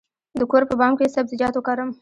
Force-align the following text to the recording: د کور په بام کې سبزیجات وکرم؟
د 0.39 0.41
کور 0.51 0.63
په 0.69 0.75
بام 0.79 0.93
کې 0.99 1.13
سبزیجات 1.15 1.53
وکرم؟ 1.55 1.89